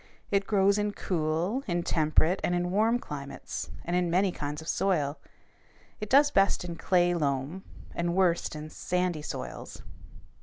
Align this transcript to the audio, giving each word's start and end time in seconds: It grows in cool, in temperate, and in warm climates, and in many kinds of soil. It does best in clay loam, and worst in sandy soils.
It 0.31 0.47
grows 0.47 0.79
in 0.79 0.93
cool, 0.93 1.61
in 1.67 1.83
temperate, 1.83 2.39
and 2.43 2.55
in 2.55 2.71
warm 2.71 2.97
climates, 2.97 3.69
and 3.85 3.95
in 3.95 4.09
many 4.09 4.31
kinds 4.31 4.59
of 4.59 4.67
soil. 4.67 5.19
It 5.99 6.09
does 6.09 6.31
best 6.31 6.65
in 6.65 6.75
clay 6.75 7.13
loam, 7.13 7.63
and 7.93 8.15
worst 8.15 8.55
in 8.55 8.71
sandy 8.71 9.21
soils. 9.21 9.83